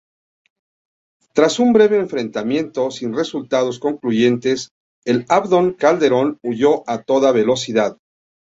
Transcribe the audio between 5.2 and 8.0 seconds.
"Abdón Calderón" huyó a toda velocidad.